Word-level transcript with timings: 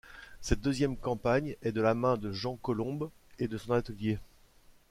Cette 0.41 0.61
deuxième 0.61 0.97
campagne 0.97 1.55
est 1.61 1.73
de 1.73 1.79
la 1.79 1.93
main 1.93 2.17
de 2.17 2.31
Jean 2.31 2.55
Colombe 2.57 3.11
et 3.37 3.47
de 3.47 3.55
son 3.59 3.73
atelier. 3.73 4.17